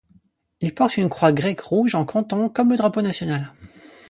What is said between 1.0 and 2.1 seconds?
croix grecque rouge en